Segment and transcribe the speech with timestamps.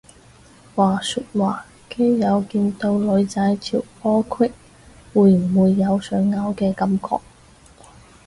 [0.75, 4.51] 話說話基友見到女仔條波罅
[5.13, 7.17] 會唔會有想嘔嘅感覺？